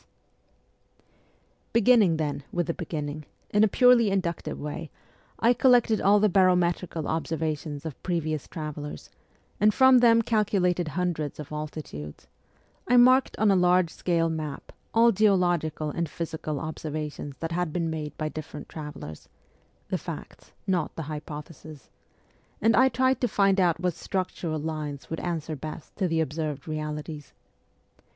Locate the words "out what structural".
23.59-24.57